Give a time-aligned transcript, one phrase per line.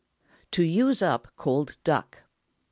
[0.49, 2.23] TO USE UP COLD DUCK.